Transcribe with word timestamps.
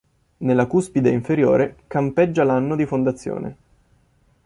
Nella 0.37 0.65
cuspide 0.65 1.11
inferiore 1.11 1.75
campeggia 1.85 2.43
l'anno 2.43 2.75
di 2.75 2.87
fondazione. 2.87 3.55